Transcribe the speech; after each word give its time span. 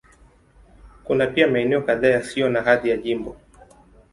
Kuna 1.03 1.27
pia 1.27 1.47
maeneo 1.47 1.81
kadhaa 1.81 2.07
yasiyo 2.09 2.49
na 2.49 2.61
hadhi 2.61 2.89
ya 2.89 2.97
jimbo. 2.97 3.37